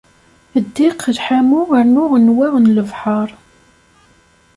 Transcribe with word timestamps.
Ddiq, 0.63 0.99
lḥamu 1.17 1.61
rnu 1.79 2.05
nnwa 2.23 2.47
n 2.63 2.71
lebḥer. 2.75 3.29